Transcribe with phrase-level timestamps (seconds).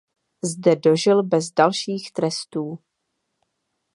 [0.43, 2.79] Zde dožil bez dalších trestů.